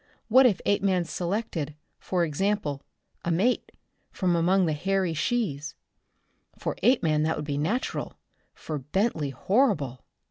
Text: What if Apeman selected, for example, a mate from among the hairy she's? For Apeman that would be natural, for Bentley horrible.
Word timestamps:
What 0.29 0.47
if 0.47 0.61
Apeman 0.65 1.05
selected, 1.05 1.75
for 1.99 2.23
example, 2.25 2.81
a 3.23 3.29
mate 3.29 3.71
from 4.11 4.35
among 4.35 4.65
the 4.65 4.73
hairy 4.73 5.13
she's? 5.13 5.75
For 6.57 6.75
Apeman 6.81 7.21
that 7.21 7.35
would 7.35 7.45
be 7.45 7.59
natural, 7.59 8.13
for 8.55 8.79
Bentley 8.79 9.29
horrible. 9.29 10.03